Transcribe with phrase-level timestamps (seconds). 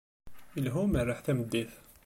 [0.57, 1.71] Ilha umerreḥ tameddit.